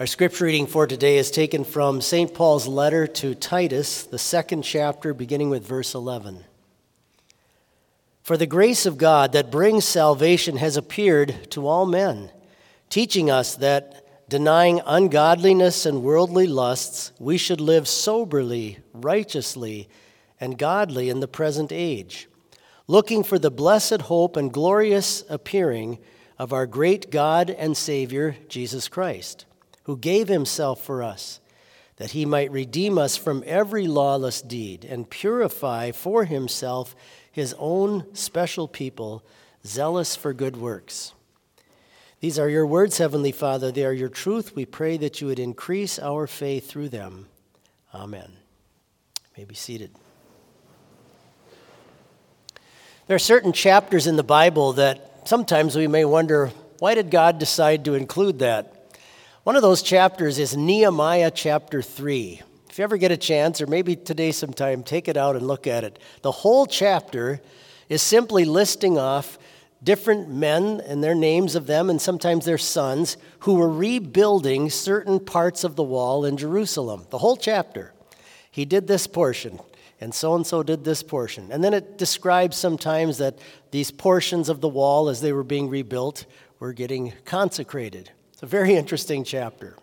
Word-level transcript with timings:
Our 0.00 0.06
scripture 0.06 0.44
reading 0.44 0.68
for 0.68 0.86
today 0.86 1.18
is 1.18 1.28
taken 1.28 1.64
from 1.64 2.00
St. 2.00 2.32
Paul's 2.32 2.68
letter 2.68 3.08
to 3.08 3.34
Titus, 3.34 4.04
the 4.04 4.16
second 4.16 4.62
chapter, 4.62 5.12
beginning 5.12 5.50
with 5.50 5.66
verse 5.66 5.92
11. 5.92 6.44
For 8.22 8.36
the 8.36 8.46
grace 8.46 8.86
of 8.86 8.96
God 8.96 9.32
that 9.32 9.50
brings 9.50 9.84
salvation 9.84 10.58
has 10.58 10.76
appeared 10.76 11.50
to 11.50 11.66
all 11.66 11.84
men, 11.84 12.30
teaching 12.88 13.28
us 13.28 13.56
that, 13.56 14.28
denying 14.28 14.80
ungodliness 14.86 15.84
and 15.84 16.04
worldly 16.04 16.46
lusts, 16.46 17.10
we 17.18 17.36
should 17.36 17.60
live 17.60 17.88
soberly, 17.88 18.78
righteously, 18.92 19.88
and 20.40 20.56
godly 20.56 21.08
in 21.08 21.18
the 21.18 21.26
present 21.26 21.72
age, 21.72 22.28
looking 22.86 23.24
for 23.24 23.40
the 23.40 23.50
blessed 23.50 24.02
hope 24.02 24.36
and 24.36 24.52
glorious 24.52 25.24
appearing 25.28 25.98
of 26.38 26.52
our 26.52 26.68
great 26.68 27.10
God 27.10 27.50
and 27.50 27.76
Savior, 27.76 28.36
Jesus 28.48 28.86
Christ 28.86 29.44
who 29.88 29.96
gave 29.96 30.28
himself 30.28 30.82
for 30.82 31.02
us, 31.02 31.40
that 31.96 32.10
he 32.10 32.26
might 32.26 32.52
redeem 32.52 32.98
us 32.98 33.16
from 33.16 33.42
every 33.46 33.86
lawless 33.86 34.42
deed 34.42 34.84
and 34.84 35.08
purify 35.08 35.90
for 35.90 36.26
himself 36.26 36.94
his 37.32 37.54
own 37.58 38.04
special 38.14 38.68
people, 38.68 39.24
zealous 39.64 40.14
for 40.14 40.34
good 40.34 40.58
works. 40.58 41.14
These 42.20 42.38
are 42.38 42.50
your 42.50 42.66
words, 42.66 42.98
Heavenly 42.98 43.32
Father. 43.32 43.72
They 43.72 43.82
are 43.86 43.92
your 43.94 44.10
truth. 44.10 44.54
We 44.54 44.66
pray 44.66 44.98
that 44.98 45.22
you 45.22 45.28
would 45.28 45.38
increase 45.38 45.98
our 45.98 46.26
faith 46.26 46.68
through 46.68 46.90
them. 46.90 47.26
Amen. 47.94 48.30
You 48.30 49.30
may 49.38 49.44
be 49.46 49.54
seated. 49.54 49.92
There 53.06 53.16
are 53.16 53.18
certain 53.18 53.54
chapters 53.54 54.06
in 54.06 54.16
the 54.16 54.22
Bible 54.22 54.74
that 54.74 55.26
sometimes 55.26 55.76
we 55.76 55.86
may 55.86 56.04
wonder 56.04 56.52
why 56.78 56.94
did 56.94 57.10
God 57.10 57.38
decide 57.38 57.86
to 57.86 57.94
include 57.94 58.40
that? 58.40 58.74
One 59.48 59.56
of 59.56 59.62
those 59.62 59.80
chapters 59.80 60.38
is 60.38 60.54
Nehemiah 60.54 61.30
chapter 61.30 61.80
3. 61.80 62.42
If 62.68 62.76
you 62.76 62.84
ever 62.84 62.98
get 62.98 63.12
a 63.12 63.16
chance, 63.16 63.62
or 63.62 63.66
maybe 63.66 63.96
today 63.96 64.30
sometime, 64.30 64.82
take 64.82 65.08
it 65.08 65.16
out 65.16 65.36
and 65.36 65.46
look 65.46 65.66
at 65.66 65.84
it. 65.84 65.98
The 66.20 66.30
whole 66.30 66.66
chapter 66.66 67.40
is 67.88 68.02
simply 68.02 68.44
listing 68.44 68.98
off 68.98 69.38
different 69.82 70.28
men 70.28 70.82
and 70.86 71.02
their 71.02 71.14
names 71.14 71.54
of 71.54 71.66
them, 71.66 71.88
and 71.88 71.98
sometimes 71.98 72.44
their 72.44 72.58
sons, 72.58 73.16
who 73.38 73.54
were 73.54 73.70
rebuilding 73.70 74.68
certain 74.68 75.18
parts 75.18 75.64
of 75.64 75.76
the 75.76 75.82
wall 75.82 76.26
in 76.26 76.36
Jerusalem. 76.36 77.06
The 77.08 77.16
whole 77.16 77.38
chapter. 77.38 77.94
He 78.50 78.66
did 78.66 78.86
this 78.86 79.06
portion, 79.06 79.60
and 79.98 80.14
so 80.14 80.34
and 80.34 80.46
so 80.46 80.62
did 80.62 80.84
this 80.84 81.02
portion. 81.02 81.50
And 81.50 81.64
then 81.64 81.72
it 81.72 81.96
describes 81.96 82.58
sometimes 82.58 83.16
that 83.16 83.38
these 83.70 83.92
portions 83.92 84.50
of 84.50 84.60
the 84.60 84.68
wall, 84.68 85.08
as 85.08 85.22
they 85.22 85.32
were 85.32 85.42
being 85.42 85.70
rebuilt, 85.70 86.26
were 86.58 86.74
getting 86.74 87.14
consecrated. 87.24 88.10
It's 88.38 88.44
a 88.44 88.46
very 88.46 88.76
interesting 88.76 89.24
chapter. 89.24 89.74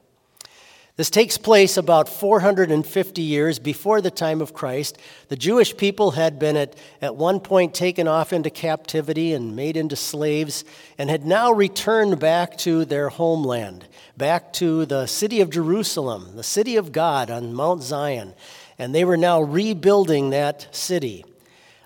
This 0.95 1.09
takes 1.09 1.37
place 1.37 1.75
about 1.75 2.07
450 2.07 3.21
years 3.21 3.59
before 3.59 3.99
the 3.99 4.09
time 4.09 4.39
of 4.39 4.53
Christ. 4.53 4.97
The 5.27 5.35
Jewish 5.35 5.75
people 5.75 6.11
had 6.11 6.39
been 6.39 6.55
at, 6.55 6.73
at 7.01 7.17
one 7.17 7.41
point 7.41 7.73
taken 7.73 8.07
off 8.07 8.31
into 8.31 8.49
captivity 8.49 9.33
and 9.33 9.57
made 9.57 9.75
into 9.75 9.97
slaves, 9.97 10.63
and 10.97 11.09
had 11.09 11.25
now 11.25 11.51
returned 11.51 12.17
back 12.21 12.57
to 12.59 12.85
their 12.85 13.09
homeland, 13.09 13.87
back 14.15 14.53
to 14.53 14.85
the 14.85 15.05
city 15.05 15.41
of 15.41 15.49
Jerusalem, 15.49 16.37
the 16.37 16.41
city 16.41 16.77
of 16.77 16.93
God 16.93 17.29
on 17.29 17.53
Mount 17.53 17.83
Zion. 17.83 18.33
And 18.79 18.95
they 18.95 19.03
were 19.03 19.17
now 19.17 19.41
rebuilding 19.41 20.29
that 20.29 20.73
city. 20.73 21.25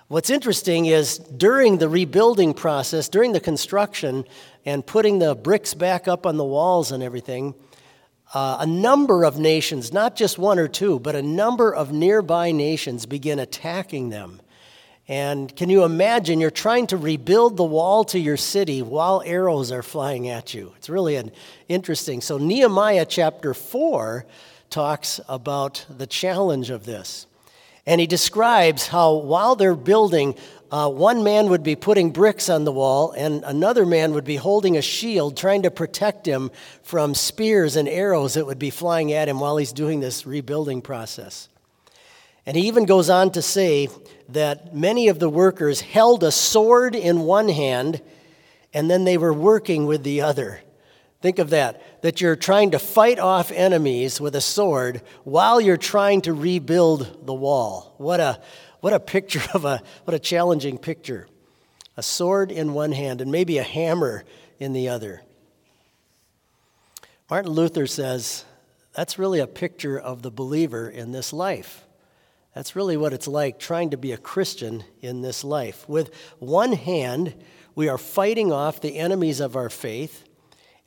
What's 0.09 0.31
interesting 0.31 0.88
is 0.88 1.19
during 1.19 1.77
the 1.77 1.88
rebuilding 1.88 2.55
process, 2.55 3.09
during 3.09 3.31
the 3.31 3.39
construction, 3.39 4.25
and 4.65 4.83
putting 4.83 5.19
the 5.19 5.35
bricks 5.35 5.75
back 5.75 6.07
up 6.07 6.25
on 6.25 6.35
the 6.35 6.43
walls 6.43 6.91
and 6.91 7.03
everything, 7.03 7.53
uh, 8.33 8.57
a 8.59 8.65
number 8.65 9.23
of 9.23 9.37
nations, 9.37 9.93
not 9.93 10.15
just 10.15 10.39
one 10.39 10.57
or 10.57 10.67
two, 10.67 10.97
but 10.97 11.15
a 11.15 11.21
number 11.21 11.71
of 11.71 11.91
nearby 11.91 12.52
nations 12.52 13.05
begin 13.05 13.37
attacking 13.37 14.09
them. 14.09 14.41
And 15.08 15.55
can 15.55 15.69
you 15.69 15.83
imagine 15.83 16.42
you're 16.42 16.49
trying 16.49 16.87
to 16.87 16.98
rebuild 16.98 17.55
the 17.55 17.64
wall 17.64 18.03
to 18.05 18.17
your 18.17 18.37
city 18.37 18.81
while 18.81 19.21
arrows 19.23 19.71
are 19.71 19.83
flying 19.83 20.27
at 20.27 20.55
you? 20.55 20.73
It's 20.77 20.89
really 20.89 21.17
an 21.17 21.31
interesting. 21.67 22.21
So 22.21 22.39
Nehemiah 22.39 23.05
chapter 23.05 23.53
4 23.53 24.25
talks 24.71 25.21
about 25.30 25.86
the 25.87 26.08
challenge 26.08 26.71
of 26.71 26.86
this. 26.86 27.27
And 27.89 28.00
he 28.00 28.05
describes 28.05 28.86
how 28.86 29.16
while 29.16 29.55
they're 29.55 29.73
building, 29.73 30.36
uh, 30.72 30.92
one 30.92 31.23
man 31.23 31.50
would 31.50 31.64
be 31.64 31.76
putting 31.76 32.11
bricks 32.11 32.48
on 32.48 32.64
the 32.64 32.72
wall, 32.72 33.14
and 33.14 33.44
another 33.44 33.83
man 33.83 34.14
would 34.14 34.26
be 34.26 34.36
holding 34.36 34.77
a 34.77 34.82
shield 34.83 35.36
trying 35.36 35.64
to 35.64 35.72
protect 35.72 36.28
him 36.28 36.52
from 36.83 37.16
spears 37.16 37.76
and 37.76 37.89
arrows 37.89 38.36
that 38.36 38.45
would 38.45 38.60
be 38.60 38.70
flying 38.70 39.11
at 39.11 39.28
him 39.28 39.39
while 39.39 39.58
he's 39.58 39.73
doing 39.73 40.02
this 40.02 40.28
rebuilding 40.28 40.83
process. 40.83 41.49
And 42.45 42.55
he 42.55 42.67
even 42.67 42.86
goes 42.86 43.10
on 43.10 43.32
to 43.32 43.42
say 43.42 43.89
that 44.30 44.76
many 44.76 45.08
of 45.08 45.17
the 45.17 45.28
workers 45.28 45.82
held 45.82 46.23
a 46.23 46.32
sword 46.32 46.94
in 46.94 47.22
one 47.22 47.49
hand 47.49 48.04
and 48.72 48.88
then 48.88 49.04
they 49.04 49.17
were 49.17 49.33
working 49.33 49.88
with 49.88 50.04
the 50.04 50.22
other. 50.22 50.61
Think 51.21 51.39
of 51.39 51.49
that, 51.49 52.02
that 52.02 52.21
you're 52.21 52.37
trying 52.37 52.71
to 52.71 52.80
fight 52.80 53.19
off 53.19 53.52
enemies 53.52 54.21
with 54.21 54.35
a 54.35 54.41
sword 54.41 55.02
while 55.25 55.59
you're 55.59 55.75
trying 55.75 56.21
to 56.21 56.33
rebuild 56.33 57.25
the 57.25 57.33
wall. 57.33 57.93
What 57.97 58.21
a, 58.21 58.41
what 58.80 58.93
a 58.93 58.99
picture 58.99 59.41
of 59.53 59.65
a, 59.65 59.81
what 60.05 60.13
a 60.13 60.19
challenging 60.19 60.77
picture. 60.77 61.27
A 61.97 62.03
sword 62.03 62.52
in 62.52 62.73
one 62.73 62.93
hand 62.93 63.19
and 63.19 63.31
maybe 63.31 63.57
a 63.57 63.63
hammer 63.63 64.23
in 64.59 64.71
the 64.71 64.87
other. 64.87 65.21
Martin 67.30 67.51
Luther 67.51 67.86
says 67.86 68.45
that's 68.93 69.19
really 69.19 69.39
a 69.39 69.47
picture 69.47 69.99
of 69.99 70.21
the 70.21 70.31
believer 70.31 70.89
in 70.89 71.11
this 71.11 71.33
life. 71.33 71.86
That's 72.55 72.75
really 72.75 72.97
what 72.97 73.13
it's 73.13 73.27
like 73.27 73.59
trying 73.59 73.91
to 73.91 73.97
be 73.97 74.13
a 74.13 74.17
Christian 74.17 74.83
in 75.01 75.21
this 75.21 75.43
life. 75.43 75.87
With 75.87 76.13
one 76.39 76.73
hand, 76.73 77.36
we 77.75 77.89
are 77.89 77.97
fighting 77.97 78.51
off 78.51 78.81
the 78.81 78.97
enemies 78.97 79.39
of 79.39 79.55
our 79.55 79.69
faith, 79.69 80.23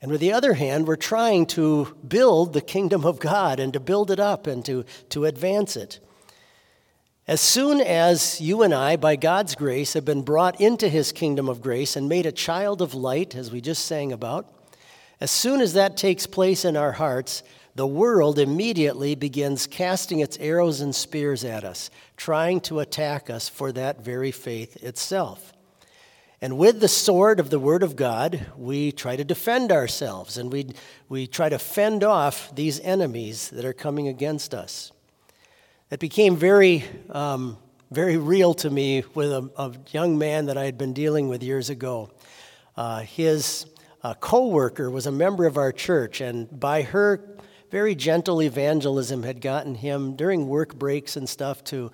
and 0.03 0.11
with 0.11 0.19
the 0.19 0.33
other 0.33 0.55
hand, 0.55 0.85
we're 0.85 0.97
trying 0.97 1.45
to 1.45 1.95
build 2.05 2.51
the 2.51 2.59
kingdom 2.59 3.05
of 3.05 3.21
God 3.21 3.57
and 3.57 3.71
to 3.71 3.79
build 3.79 4.11
it 4.11 4.19
up 4.19 4.47
and 4.47 4.65
to, 4.65 4.83
to 5.11 5.23
advance 5.23 5.77
it. 5.77 6.01
As 7.25 7.39
soon 7.39 7.79
as 7.79 8.41
you 8.41 8.63
and 8.63 8.73
I, 8.73 8.97
by 8.97 9.15
God's 9.15 9.55
grace, 9.55 9.93
have 9.93 10.03
been 10.03 10.21
brought 10.21 10.59
into 10.59 10.89
his 10.89 11.13
kingdom 11.13 11.47
of 11.47 11.61
grace 11.61 11.95
and 11.95 12.09
made 12.09 12.25
a 12.25 12.33
child 12.33 12.81
of 12.81 12.93
light, 12.93 13.33
as 13.33 13.49
we 13.49 13.61
just 13.61 13.85
sang 13.85 14.11
about, 14.11 14.53
as 15.21 15.31
soon 15.31 15.61
as 15.61 15.71
that 15.71 15.95
takes 15.95 16.27
place 16.27 16.65
in 16.65 16.75
our 16.75 16.91
hearts, 16.91 17.41
the 17.75 17.87
world 17.87 18.39
immediately 18.39 19.15
begins 19.15 19.67
casting 19.67 20.19
its 20.19 20.37
arrows 20.39 20.81
and 20.81 20.93
spears 20.93 21.45
at 21.45 21.63
us, 21.63 21.89
trying 22.17 22.59
to 22.59 22.81
attack 22.81 23.29
us 23.29 23.47
for 23.47 23.71
that 23.71 24.03
very 24.03 24.31
faith 24.31 24.83
itself. 24.83 25.53
And 26.43 26.57
with 26.57 26.81
the 26.81 26.89
sword 26.89 27.39
of 27.39 27.49
the 27.49 27.57
Word 27.57 27.83
of 27.83 27.95
God, 27.95 28.47
we 28.57 28.91
try 28.91 29.15
to 29.15 29.23
defend 29.23 29.71
ourselves 29.71 30.37
and 30.37 30.51
we, 30.51 30.73
we 31.07 31.25
try 31.25 31.47
to 31.47 31.57
fend 31.57 32.03
off 32.03 32.53
these 32.53 32.81
enemies 32.81 33.49
that 33.51 33.63
are 33.63 33.71
coming 33.71 34.09
against 34.09 34.53
us. 34.53 34.91
It 35.89 36.01
became 36.01 36.35
very, 36.35 36.83
um, 37.09 37.55
very 37.91 38.17
real 38.17 38.53
to 38.55 38.69
me 38.69 39.05
with 39.15 39.31
a, 39.31 39.49
a, 39.55 39.71
young 39.91 40.17
man 40.17 40.47
that 40.47 40.57
I 40.57 40.65
had 40.65 40.77
been 40.77 40.91
dealing 40.91 41.29
with 41.29 41.41
years 41.41 41.69
ago. 41.69 42.11
Uh, 42.75 42.99
his 43.03 43.65
uh, 44.03 44.13
co 44.15 44.47
worker 44.47 44.91
was 44.91 45.07
a 45.07 45.13
member 45.13 45.45
of 45.45 45.55
our 45.55 45.71
church, 45.71 46.19
and 46.19 46.59
by 46.59 46.81
her 46.81 47.21
very 47.71 47.95
gentle 47.95 48.43
evangelism, 48.43 49.23
had 49.23 49.39
gotten 49.39 49.75
him 49.75 50.17
during 50.17 50.49
work 50.49 50.75
breaks 50.75 51.15
and 51.15 51.27
stuff 51.27 51.63
to, 51.63 51.89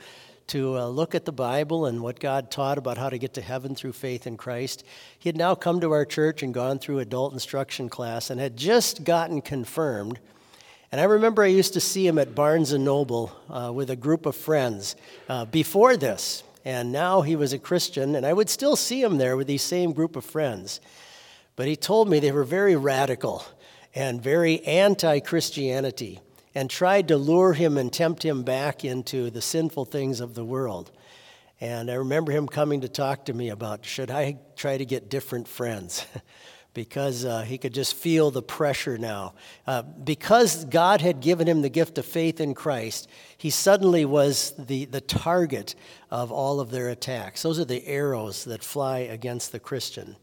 to 0.50 0.78
uh, 0.78 0.88
look 0.88 1.16
at 1.16 1.26
the 1.26 1.32
Bible 1.32 1.86
and 1.86 2.02
what 2.02 2.20
God 2.20 2.52
taught 2.52 2.78
about 2.78 2.98
how 2.98 3.10
to 3.10 3.18
get 3.18 3.34
to 3.36 3.42
heaven 3.42 3.74
through 3.74 3.94
faith 3.94 4.28
in 4.28 4.38
Christ. 4.38 4.84
He 5.18 5.30
had 5.30 5.38
now 5.38 5.56
come 5.56 5.80
to 5.82 5.92
our 5.92 6.06
church 6.06 6.44
and 6.44 6.54
gone 6.54 6.80
through 6.80 7.00
adult 7.00 7.34
instruction 7.34 7.90
class 7.90 8.30
and 8.30 8.40
had 8.40 8.58
just 8.58 9.04
gotten 9.04 9.42
confirmed 9.42 10.20
and 10.92 11.00
I 11.00 11.04
remember 11.04 11.44
I 11.44 11.48
used 11.48 11.74
to 11.74 11.80
see 11.80 12.08
him 12.08 12.18
at 12.18 12.34
Barnes 12.34 12.72
and 12.72 12.84
Noble 12.84 13.32
uh, 13.48 13.72
with 13.72 13.92
a 13.92 13.96
group 13.96 14.26
of 14.26 14.36
friends 14.36 14.96
uh, 15.28 15.46
before 15.46 15.96
this. 15.96 16.44
And 16.66 16.92
now 16.92 17.22
he 17.22 17.36
was 17.36 17.54
a 17.54 17.60
Christian, 17.60 18.16
and 18.16 18.26
I 18.26 18.34
would 18.34 18.50
still 18.50 18.76
see 18.76 19.02
him 19.02 19.18
there 19.18 19.38
with 19.38 19.48
these 19.48 19.62
same 19.62 19.94
group 19.94 20.16
of 20.16 20.26
friends. 20.26 20.82
But 21.56 21.68
he 21.68 21.76
told 21.76 22.10
me 22.10 22.20
they 22.20 22.32
were 22.32 22.44
very 22.44 22.76
radical 22.76 23.44
and 23.94 24.22
very 24.22 24.62
anti 24.66 25.20
Christianity 25.20 26.22
and 26.60 26.70
tried 26.70 27.08
to 27.08 27.16
lure 27.16 27.54
him 27.54 27.78
and 27.78 27.94
tempt 27.94 28.22
him 28.22 28.44
back 28.44 28.84
into 28.84 29.30
the 29.30 29.42
sinful 29.42 29.86
things 29.86 30.20
of 30.20 30.34
the 30.36 30.44
world. 30.44 30.92
And 31.62 31.90
I 31.90 31.94
remember 31.94 32.34
him 32.34 32.50
coming 32.50 32.82
to 32.82 32.90
talk 32.90 33.24
to 33.26 33.34
me 33.34 33.48
about 33.48 33.86
should 33.86 34.12
I 34.12 34.40
try 34.58 34.78
to 34.78 34.84
get 34.84 35.10
different 35.10 35.48
friends? 35.48 36.06
because 36.74 37.24
uh, 37.24 37.44
he 37.44 37.58
could 37.58 37.74
just 37.74 37.94
feel 37.96 38.30
the 38.30 38.42
pressure 38.42 38.98
now. 38.98 39.36
Uh, 39.66 39.84
because 39.84 40.66
God 40.66 41.00
had 41.00 41.22
given 41.22 41.48
him 41.48 41.62
the 41.62 41.70
gift 41.70 41.98
of 41.98 42.06
faith 42.06 42.42
in 42.42 42.54
Christ, 42.54 43.08
he 43.38 43.52
suddenly 43.52 44.04
was 44.04 44.54
the, 44.60 44.84
the 44.84 45.00
target 45.00 45.76
of 46.12 46.30
all 46.30 46.60
of 46.60 46.72
their 46.72 46.90
attacks. 46.90 47.42
Those 47.42 47.62
are 47.62 47.66
the 47.66 47.88
arrows 47.88 48.44
that 48.44 48.66
fly 48.66 48.98
against 49.00 49.54
the 49.54 49.62
Christian. 49.62 50.18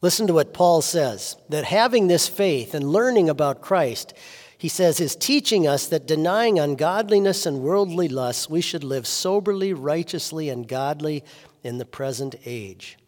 Listen 0.00 0.26
to 0.26 0.32
what 0.32 0.54
Paul 0.54 0.80
says 0.80 1.36
that 1.50 1.64
having 1.64 2.08
this 2.08 2.26
faith 2.28 2.72
and 2.72 2.90
learning 2.90 3.28
about 3.28 3.60
Christ, 3.60 4.14
he 4.60 4.68
says, 4.68 5.00
is 5.00 5.16
teaching 5.16 5.66
us 5.66 5.86
that 5.86 6.06
denying 6.06 6.58
ungodliness 6.58 7.46
and 7.46 7.62
worldly 7.62 8.08
lusts, 8.08 8.50
we 8.50 8.60
should 8.60 8.84
live 8.84 9.06
soberly, 9.06 9.72
righteously, 9.72 10.50
and 10.50 10.68
godly 10.68 11.24
in 11.64 11.78
the 11.78 11.86
present 11.86 12.34
age. 12.44 12.98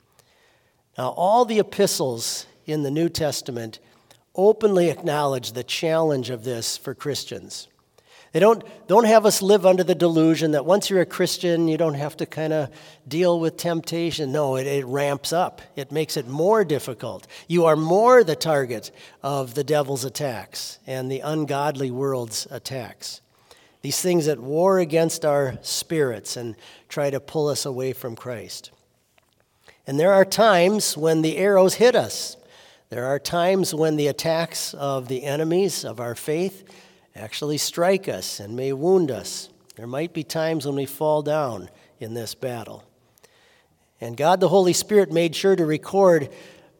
Now, 0.96 1.10
all 1.10 1.44
the 1.44 1.58
epistles 1.58 2.46
in 2.64 2.84
the 2.84 2.90
New 2.90 3.10
Testament 3.10 3.80
openly 4.34 4.88
acknowledge 4.88 5.52
the 5.52 5.62
challenge 5.62 6.30
of 6.30 6.42
this 6.42 6.78
for 6.78 6.94
Christians. 6.94 7.68
They 8.32 8.40
don't, 8.40 8.64
don't 8.88 9.04
have 9.04 9.26
us 9.26 9.42
live 9.42 9.66
under 9.66 9.84
the 9.84 9.94
delusion 9.94 10.52
that 10.52 10.64
once 10.64 10.88
you're 10.88 11.02
a 11.02 11.06
Christian, 11.06 11.68
you 11.68 11.76
don't 11.76 11.94
have 11.94 12.16
to 12.16 12.26
kind 12.26 12.54
of 12.54 12.70
deal 13.06 13.38
with 13.38 13.58
temptation. 13.58 14.32
No, 14.32 14.56
it, 14.56 14.66
it 14.66 14.86
ramps 14.86 15.34
up, 15.34 15.60
it 15.76 15.92
makes 15.92 16.16
it 16.16 16.26
more 16.26 16.64
difficult. 16.64 17.26
You 17.46 17.66
are 17.66 17.76
more 17.76 18.24
the 18.24 18.34
target 18.34 18.90
of 19.22 19.54
the 19.54 19.64
devil's 19.64 20.06
attacks 20.06 20.78
and 20.86 21.12
the 21.12 21.20
ungodly 21.20 21.90
world's 21.90 22.46
attacks. 22.50 23.20
These 23.82 24.00
things 24.00 24.26
that 24.26 24.40
war 24.40 24.78
against 24.78 25.26
our 25.26 25.58
spirits 25.60 26.36
and 26.36 26.56
try 26.88 27.10
to 27.10 27.20
pull 27.20 27.48
us 27.48 27.66
away 27.66 27.92
from 27.92 28.16
Christ. 28.16 28.70
And 29.86 30.00
there 30.00 30.12
are 30.12 30.24
times 30.24 30.96
when 30.96 31.20
the 31.20 31.36
arrows 31.36 31.74
hit 31.74 31.94
us. 31.94 32.36
There 32.88 33.06
are 33.06 33.18
times 33.18 33.74
when 33.74 33.96
the 33.96 34.06
attacks 34.06 34.72
of 34.74 35.08
the 35.08 35.24
enemies 35.24 35.84
of 35.84 35.98
our 36.00 36.14
faith 36.14 36.64
actually 37.14 37.58
strike 37.58 38.08
us 38.08 38.40
and 38.40 38.56
may 38.56 38.72
wound 38.72 39.10
us. 39.10 39.48
There 39.76 39.86
might 39.86 40.12
be 40.12 40.24
times 40.24 40.66
when 40.66 40.76
we 40.76 40.86
fall 40.86 41.22
down 41.22 41.68
in 41.98 42.14
this 42.14 42.34
battle. 42.34 42.84
And 44.00 44.16
God 44.16 44.40
the 44.40 44.48
Holy 44.48 44.72
Spirit 44.72 45.12
made 45.12 45.36
sure 45.36 45.54
to 45.54 45.64
record 45.64 46.28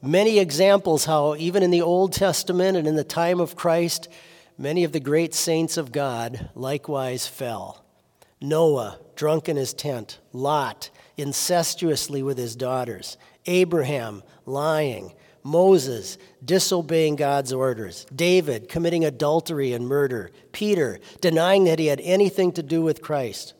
many 0.02 0.38
examples 0.38 1.04
how, 1.04 1.36
even 1.36 1.62
in 1.62 1.70
the 1.70 1.82
Old 1.82 2.12
Testament 2.12 2.76
and 2.76 2.88
in 2.88 2.96
the 2.96 3.04
time 3.04 3.40
of 3.40 3.56
Christ, 3.56 4.08
many 4.58 4.84
of 4.84 4.92
the 4.92 5.00
great 5.00 5.34
saints 5.34 5.76
of 5.76 5.92
God 5.92 6.50
likewise 6.54 7.26
fell. 7.26 7.84
Noah, 8.40 8.98
drunk 9.14 9.48
in 9.48 9.56
his 9.56 9.72
tent, 9.72 10.18
Lot, 10.32 10.90
incestuously 11.16 12.22
with 12.22 12.38
his 12.38 12.56
daughters, 12.56 13.16
Abraham, 13.46 14.24
lying, 14.44 15.14
Moses 15.42 16.18
disobeying 16.44 17.16
God's 17.16 17.52
orders, 17.52 18.06
David 18.14 18.68
committing 18.68 19.04
adultery 19.04 19.72
and 19.72 19.86
murder, 19.86 20.30
Peter 20.52 21.00
denying 21.20 21.64
that 21.64 21.78
he 21.78 21.86
had 21.86 22.00
anything 22.00 22.52
to 22.52 22.62
do 22.62 22.82
with 22.82 23.02
Christ. 23.02 23.54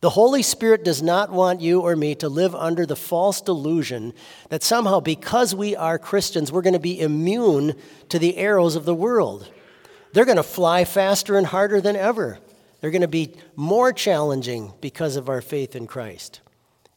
The 0.00 0.10
Holy 0.10 0.42
Spirit 0.42 0.82
does 0.82 1.02
not 1.02 1.30
want 1.30 1.60
you 1.60 1.80
or 1.80 1.94
me 1.94 2.14
to 2.16 2.28
live 2.28 2.54
under 2.54 2.86
the 2.86 2.96
false 2.96 3.42
delusion 3.42 4.14
that 4.48 4.62
somehow, 4.62 5.00
because 5.00 5.54
we 5.54 5.76
are 5.76 5.98
Christians, 5.98 6.50
we're 6.50 6.62
going 6.62 6.72
to 6.72 6.78
be 6.78 7.00
immune 7.00 7.74
to 8.08 8.18
the 8.18 8.38
arrows 8.38 8.76
of 8.76 8.86
the 8.86 8.94
world. 8.94 9.50
They're 10.12 10.24
going 10.24 10.38
to 10.38 10.42
fly 10.42 10.86
faster 10.86 11.36
and 11.36 11.46
harder 11.46 11.82
than 11.82 11.96
ever. 11.96 12.38
They're 12.80 12.90
going 12.90 13.02
to 13.02 13.08
be 13.08 13.34
more 13.56 13.92
challenging 13.92 14.72
because 14.80 15.16
of 15.16 15.28
our 15.28 15.42
faith 15.42 15.76
in 15.76 15.86
Christ. 15.86 16.40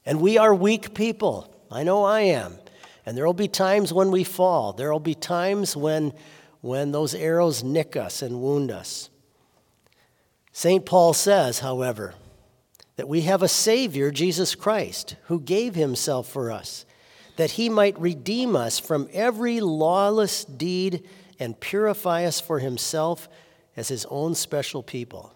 And 0.06 0.22
we 0.22 0.38
are 0.38 0.56
weak 0.56 0.94
people. 0.94 1.54
I 1.70 1.84
know 1.84 2.06
I 2.06 2.22
am. 2.22 2.58
And 3.06 3.18
there 3.18 3.26
will 3.26 3.34
be 3.34 3.48
times 3.48 3.92
when 3.92 4.12
we 4.12 4.24
fall. 4.24 4.74
There 4.74 4.92
will 4.92 5.00
be 5.00 5.16
times 5.16 5.76
when, 5.76 6.14
when 6.62 6.92
those 6.92 7.14
arrows 7.14 7.64
nick 7.64 7.96
us 7.96 8.22
and 8.22 8.42
wound 8.42 8.72
us. 8.72 9.10
St. 10.52 10.86
Paul 10.86 11.14
says, 11.14 11.60
however, 11.60 12.14
that 12.96 13.10
we 13.10 13.22
have 13.22 13.42
a 13.42 13.48
Savior, 13.48 14.12
Jesus 14.12 14.56
Christ, 14.56 15.16
who 15.24 15.40
gave 15.40 15.76
himself 15.76 16.30
for 16.30 16.52
us, 16.52 16.86
that 17.38 17.52
he 17.52 17.68
might 17.68 18.00
redeem 18.00 18.56
us 18.56 18.80
from 18.80 19.10
every 19.12 19.60
lawless 19.60 20.46
deed 20.46 21.04
and 21.40 21.60
purify 21.60 22.26
us 22.26 22.40
for 22.40 22.60
himself 22.60 23.28
as 23.76 23.88
his 23.88 24.06
own 24.06 24.36
special 24.36 24.84
people. 24.84 25.34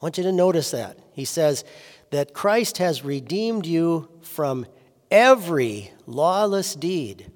I 0.00 0.04
want 0.06 0.16
you 0.18 0.24
to 0.24 0.32
notice 0.32 0.70
that. 0.70 0.98
He 1.12 1.26
says 1.26 1.64
that 2.10 2.34
Christ 2.34 2.78
has 2.78 3.04
redeemed 3.04 3.66
you 3.66 4.08
from 4.22 4.66
every 5.10 5.92
lawless 6.06 6.74
deed, 6.74 7.30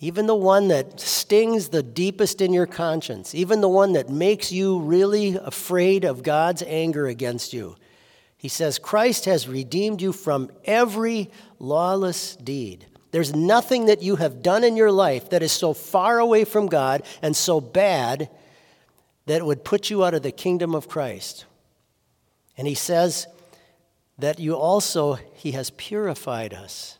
even 0.00 0.26
the 0.26 0.34
one 0.34 0.68
that 0.68 1.00
stings 1.00 1.68
the 1.68 1.82
deepest 1.82 2.40
in 2.40 2.52
your 2.52 2.66
conscience, 2.66 3.34
even 3.34 3.60
the 3.60 3.68
one 3.68 3.94
that 3.94 4.08
makes 4.08 4.52
you 4.52 4.78
really 4.80 5.36
afraid 5.36 6.04
of 6.04 6.22
God's 6.22 6.62
anger 6.62 7.06
against 7.06 7.52
you. 7.52 7.76
He 8.36 8.48
says, 8.48 8.78
Christ 8.78 9.24
has 9.24 9.48
redeemed 9.48 10.00
you 10.00 10.12
from 10.12 10.50
every 10.64 11.30
lawless 11.58 12.36
deed. 12.36 12.86
There's 13.10 13.34
nothing 13.34 13.86
that 13.86 14.02
you 14.02 14.16
have 14.16 14.42
done 14.42 14.62
in 14.62 14.76
your 14.76 14.92
life 14.92 15.30
that 15.30 15.42
is 15.42 15.50
so 15.50 15.74
far 15.74 16.20
away 16.20 16.44
from 16.44 16.66
God 16.66 17.02
and 17.20 17.36
so 17.36 17.60
bad 17.60 18.30
that 19.26 19.38
it 19.38 19.44
would 19.44 19.64
put 19.64 19.90
you 19.90 20.04
out 20.04 20.14
of 20.14 20.22
the 20.22 20.30
kingdom 20.30 20.74
of 20.74 20.88
Christ. 20.88 21.46
And 22.56 22.68
he 22.68 22.74
says, 22.74 23.26
that 24.18 24.38
you 24.38 24.56
also, 24.56 25.14
He 25.34 25.52
has 25.52 25.70
purified 25.70 26.52
us. 26.52 26.98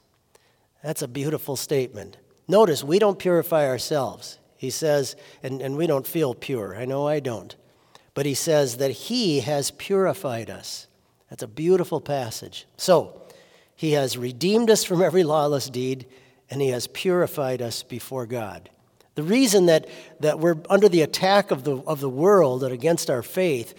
That's 0.82 1.02
a 1.02 1.08
beautiful 1.08 1.56
statement. 1.56 2.16
Notice, 2.46 2.84
we 2.84 2.98
don't 2.98 3.18
purify 3.18 3.66
ourselves. 3.66 4.38
He 4.56 4.70
says, 4.70 5.16
and, 5.42 5.60
and 5.60 5.76
we 5.76 5.86
don't 5.86 6.06
feel 6.06 6.34
pure. 6.34 6.76
I 6.76 6.84
know 6.84 7.06
I 7.06 7.20
don't. 7.20 7.54
But 8.14 8.26
He 8.26 8.34
says 8.34 8.78
that 8.78 8.90
He 8.90 9.40
has 9.40 9.70
purified 9.72 10.50
us. 10.50 10.86
That's 11.30 11.42
a 11.42 11.48
beautiful 11.48 12.00
passage. 12.00 12.66
So, 12.76 13.20
He 13.74 13.92
has 13.92 14.16
redeemed 14.16 14.70
us 14.70 14.84
from 14.84 15.02
every 15.02 15.24
lawless 15.24 15.68
deed, 15.68 16.06
and 16.50 16.60
He 16.60 16.68
has 16.68 16.86
purified 16.86 17.60
us 17.60 17.82
before 17.82 18.26
God. 18.26 18.70
The 19.14 19.24
reason 19.24 19.66
that, 19.66 19.88
that 20.20 20.38
we're 20.38 20.58
under 20.70 20.88
the 20.88 21.02
attack 21.02 21.50
of 21.50 21.64
the, 21.64 21.78
of 21.82 22.00
the 22.00 22.08
world 22.08 22.62
and 22.62 22.72
against 22.72 23.10
our 23.10 23.22
faith 23.22 23.74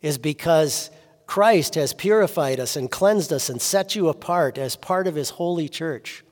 is 0.00 0.18
because 0.18 0.90
Christ 1.26 1.74
has 1.76 1.92
purified 1.92 2.60
us 2.60 2.76
and 2.76 2.90
cleansed 2.90 3.32
us 3.32 3.48
and 3.48 3.60
set 3.60 3.94
you 3.94 4.08
apart 4.08 4.58
as 4.58 4.76
part 4.76 5.06
of 5.06 5.14
his 5.14 5.30
holy 5.30 5.68
church. 5.68 6.24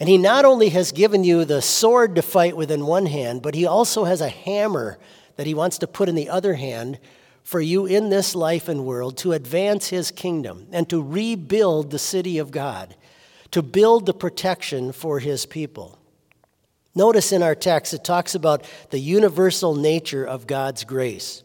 And 0.00 0.08
he 0.08 0.18
not 0.18 0.44
only 0.44 0.68
has 0.70 0.92
given 0.92 1.24
you 1.24 1.44
the 1.44 1.62
sword 1.62 2.14
to 2.14 2.22
fight 2.22 2.56
with 2.56 2.70
in 2.70 2.86
one 2.86 3.06
hand, 3.06 3.42
but 3.42 3.54
he 3.54 3.66
also 3.66 4.04
has 4.04 4.20
a 4.20 4.28
hammer 4.28 4.98
that 5.36 5.46
he 5.46 5.54
wants 5.54 5.78
to 5.78 5.86
put 5.86 6.08
in 6.08 6.14
the 6.14 6.28
other 6.28 6.54
hand 6.54 6.98
for 7.42 7.60
you 7.60 7.86
in 7.86 8.10
this 8.10 8.34
life 8.34 8.68
and 8.68 8.84
world 8.84 9.16
to 9.16 9.32
advance 9.32 9.88
his 9.88 10.10
kingdom 10.10 10.66
and 10.70 10.88
to 10.90 11.02
rebuild 11.02 11.90
the 11.90 11.98
city 11.98 12.38
of 12.38 12.50
God, 12.50 12.94
to 13.50 13.62
build 13.62 14.06
the 14.06 14.14
protection 14.14 14.92
for 14.92 15.18
his 15.18 15.46
people. 15.46 15.98
Notice 16.94 17.32
in 17.32 17.42
our 17.42 17.54
text, 17.54 17.94
it 17.94 18.04
talks 18.04 18.34
about 18.34 18.66
the 18.90 18.98
universal 18.98 19.74
nature 19.74 20.24
of 20.24 20.46
God's 20.46 20.84
grace. 20.84 21.42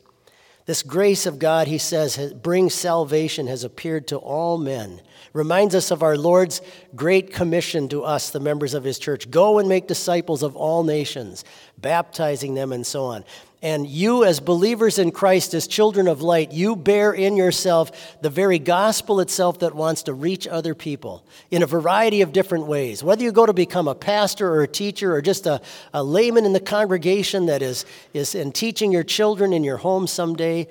This 0.65 0.82
grace 0.82 1.25
of 1.25 1.39
God, 1.39 1.67
he 1.67 1.77
says, 1.77 2.34
brings 2.34 2.74
salvation, 2.74 3.48
has 3.48 3.65
appeared 3.65 4.08
to 4.08 4.17
all 4.17 4.58
men. 4.58 5.01
Reminds 5.34 5.75
us 5.75 5.91
of 5.91 6.03
our 6.03 6.15
Lord's 6.15 6.62
great 6.96 7.34
commission 7.34 7.89
to 7.89 8.03
us, 8.03 8.29
the 8.29 8.39
members 8.39 8.74
of 8.74 8.84
his 8.84 8.98
church 8.98 9.29
go 9.29 9.60
and 9.60 9.67
make 9.67 9.88
disciples 9.88 10.41
of 10.41 10.55
all 10.55 10.84
nations, 10.84 11.43
baptizing 11.77 12.53
them 12.53 12.72
and 12.72 12.86
so 12.86 13.03
on. 13.03 13.25
And 13.63 13.88
you, 13.88 14.25
as 14.25 14.41
believers 14.41 15.00
in 15.00 15.12
Christ, 15.12 15.53
as 15.53 15.67
children 15.67 16.10
of 16.10 16.22
light, 16.22 16.51
you 16.51 16.75
bear 16.75 17.13
in 17.13 17.38
yourself 17.38 18.20
the 18.22 18.29
very 18.29 18.60
gospel 18.60 19.22
itself 19.22 19.60
that 19.60 19.74
wants 19.74 20.03
to 20.03 20.13
reach 20.13 20.46
other 20.46 20.75
people 20.75 21.24
in 21.50 21.63
a 21.63 21.65
variety 21.65 22.22
of 22.22 22.34
different 22.34 22.67
ways. 22.67 23.05
Whether 23.05 23.24
you 23.24 23.32
go 23.32 23.46
to 23.46 23.53
become 23.53 23.88
a 23.88 23.96
pastor 23.96 24.53
or 24.53 24.63
a 24.63 24.67
teacher 24.67 25.15
or 25.15 25.22
just 25.22 25.48
a, 25.48 25.62
a 25.93 26.03
layman 26.03 26.43
in 26.43 26.51
the 26.51 26.60
congregation 26.60 27.46
that 27.46 27.62
is, 27.62 27.86
is 28.13 28.36
in 28.36 28.51
teaching 28.51 28.91
your 28.91 29.03
children 29.03 29.53
in 29.53 29.63
your 29.63 29.77
home 29.77 30.08
someday, 30.08 30.67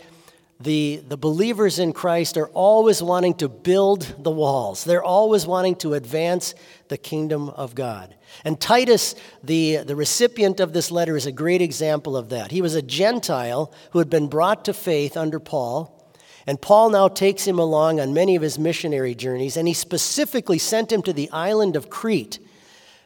the, 0.62 1.02
the 1.09 1.16
believers 1.16 1.78
in 1.78 1.92
Christ 1.92 2.37
are 2.37 2.49
always 2.49 3.02
wanting 3.02 3.35
to 3.35 3.49
build 3.49 4.14
the 4.19 4.31
walls. 4.31 4.85
They're 4.85 5.02
always 5.02 5.47
wanting 5.47 5.76
to 5.76 5.95
advance 5.95 6.54
the 6.88 6.99
kingdom 6.99 7.49
of 7.50 7.75
God. 7.75 8.14
And 8.45 8.61
Titus, 8.61 9.14
the, 9.42 9.78
the 9.78 9.97
recipient 9.97 10.61
of 10.61 10.73
this 10.73 10.90
letter, 10.90 11.16
is 11.16 11.26
a 11.26 11.33
great 11.33 11.62
example 11.62 12.16
of 12.16 12.28
that. 12.31 12.50
He 12.50 12.62
was 12.62 12.75
a 12.75 12.83
Gentile 12.83 13.73
who 13.90 13.99
had 13.99 14.09
been 14.11 14.28
brought 14.28 14.64
to 14.66 14.75
faith 14.75 15.16
under 15.16 15.40
Paul. 15.40 15.99
And 16.47 16.61
Paul 16.61 16.90
now 16.90 17.09
takes 17.09 17.47
him 17.47 17.59
along 17.59 18.00
on 18.00 18.14
many 18.14 18.37
of 18.37 18.42
his 18.42 18.59
missionary 18.59 19.14
journeys, 19.14 19.57
and 19.57 19.69
he 19.69 19.75
specifically 19.75 20.59
sent 20.59 20.92
him 20.92 21.02
to 21.02 21.12
the 21.12 21.31
island 21.31 21.76
of 21.76 21.88
Crete 21.88 22.38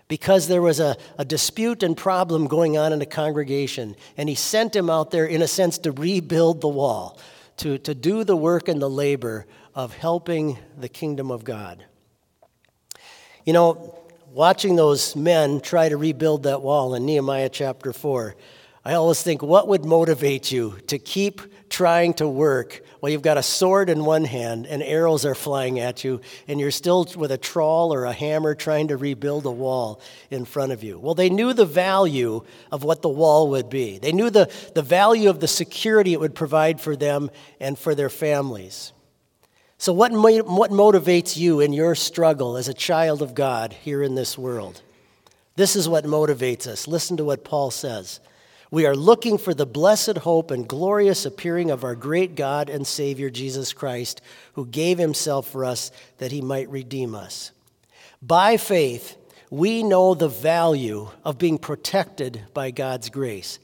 because 0.08 0.48
there 0.48 0.62
was 0.62 0.80
a, 0.80 0.96
a 1.18 1.24
dispute 1.24 1.82
and 1.82 1.96
problem 1.96 2.46
going 2.46 2.78
on 2.78 2.92
in 2.92 2.98
the 2.98 3.06
congregation. 3.06 3.96
And 4.16 4.28
he 4.28 4.34
sent 4.34 4.74
him 4.74 4.88
out 4.88 5.10
there, 5.10 5.26
in 5.26 5.42
a 5.42 5.48
sense, 5.48 5.78
to 5.78 5.92
rebuild 5.92 6.60
the 6.60 6.68
wall 6.68 7.18
to, 7.58 7.78
to 7.78 7.94
do 7.94 8.24
the 8.24 8.36
work 8.36 8.68
and 8.68 8.80
the 8.80 8.90
labor 8.90 9.46
of 9.74 9.94
helping 9.94 10.58
the 10.78 10.88
kingdom 10.88 11.30
of 11.30 11.44
God. 11.44 11.84
You 13.44 13.52
know, 13.52 13.98
watching 14.32 14.76
those 14.76 15.16
men 15.16 15.60
try 15.60 15.88
to 15.88 15.96
rebuild 15.96 16.42
that 16.44 16.62
wall 16.62 16.94
in 16.94 17.06
Nehemiah 17.06 17.48
chapter 17.48 17.92
4, 17.92 18.36
I 18.86 18.94
always 18.94 19.20
think, 19.20 19.42
what 19.42 19.66
would 19.66 19.84
motivate 19.84 20.52
you 20.52 20.78
to 20.86 20.96
keep 21.00 21.42
trying 21.68 22.14
to 22.14 22.28
work 22.28 22.82
while 23.00 23.10
you've 23.10 23.20
got 23.20 23.36
a 23.36 23.42
sword 23.42 23.90
in 23.90 24.04
one 24.04 24.24
hand 24.24 24.64
and 24.64 24.80
arrows 24.80 25.26
are 25.26 25.34
flying 25.34 25.80
at 25.80 26.04
you, 26.04 26.20
and 26.46 26.60
you're 26.60 26.70
still 26.70 27.04
with 27.16 27.32
a 27.32 27.36
trawl 27.36 27.92
or 27.92 28.04
a 28.04 28.12
hammer 28.12 28.54
trying 28.54 28.86
to 28.86 28.96
rebuild 28.96 29.44
a 29.44 29.50
wall 29.50 30.00
in 30.30 30.44
front 30.44 30.70
of 30.70 30.84
you? 30.84 31.00
Well, 31.00 31.16
they 31.16 31.30
knew 31.30 31.52
the 31.52 31.66
value 31.66 32.44
of 32.70 32.84
what 32.84 33.02
the 33.02 33.08
wall 33.08 33.50
would 33.50 33.68
be, 33.68 33.98
they 33.98 34.12
knew 34.12 34.30
the, 34.30 34.48
the 34.76 34.82
value 34.82 35.30
of 35.30 35.40
the 35.40 35.48
security 35.48 36.12
it 36.12 36.20
would 36.20 36.36
provide 36.36 36.80
for 36.80 36.94
them 36.94 37.28
and 37.58 37.76
for 37.76 37.92
their 37.92 38.08
families. 38.08 38.92
So, 39.78 39.92
what, 39.92 40.12
what 40.12 40.70
motivates 40.70 41.36
you 41.36 41.58
in 41.58 41.72
your 41.72 41.96
struggle 41.96 42.56
as 42.56 42.68
a 42.68 42.72
child 42.72 43.20
of 43.20 43.34
God 43.34 43.72
here 43.72 44.04
in 44.04 44.14
this 44.14 44.38
world? 44.38 44.80
This 45.56 45.74
is 45.74 45.88
what 45.88 46.04
motivates 46.04 46.68
us. 46.68 46.86
Listen 46.86 47.16
to 47.16 47.24
what 47.24 47.42
Paul 47.42 47.72
says. 47.72 48.20
We 48.70 48.86
are 48.86 48.96
looking 48.96 49.38
for 49.38 49.54
the 49.54 49.66
blessed 49.66 50.18
hope 50.18 50.50
and 50.50 50.66
glorious 50.66 51.24
appearing 51.24 51.70
of 51.70 51.84
our 51.84 51.94
great 51.94 52.34
God 52.34 52.68
and 52.68 52.86
Savior 52.86 53.30
Jesus 53.30 53.72
Christ, 53.72 54.20
who 54.54 54.66
gave 54.66 54.98
himself 54.98 55.48
for 55.48 55.64
us 55.64 55.92
that 56.18 56.32
he 56.32 56.40
might 56.40 56.68
redeem 56.68 57.14
us. 57.14 57.52
By 58.20 58.56
faith, 58.56 59.16
we 59.50 59.82
know 59.82 60.14
the 60.14 60.28
value 60.28 61.08
of 61.24 61.38
being 61.38 61.58
protected 61.58 62.42
by 62.52 62.72
God's 62.72 63.10
grace. 63.10 63.58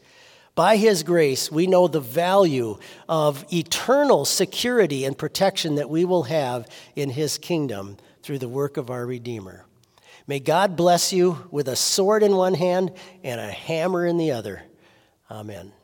By 0.55 0.77
His 0.77 1.03
grace, 1.03 1.51
we 1.51 1.67
know 1.67 1.89
the 1.89 2.01
value 2.01 2.79
of 3.09 3.45
eternal 3.53 4.25
security 4.25 5.05
and 5.05 5.17
protection 5.17 5.77
that 5.77 5.89
we 5.89 6.05
will 6.05 6.25
have 6.25 6.69
in 6.95 7.11
His 7.11 7.39
kingdom 7.39 7.97
through 8.23 8.39
the 8.39 8.49
work 8.49 8.77
of 8.77 8.91
our 8.91 9.07
Redeemer. 9.07 9.65
May 10.27 10.41
God 10.41 10.77
bless 10.77 11.13
you 11.13 11.49
with 11.51 11.69
a 11.69 11.77
sword 11.77 12.23
in 12.23 12.37
one 12.37 12.55
hand 12.55 12.93
and 13.25 13.41
a 13.41 13.51
hammer 13.51 14.07
in 14.07 14.19
the 14.19 14.33
other. 14.33 14.63
Amen. 15.33 15.82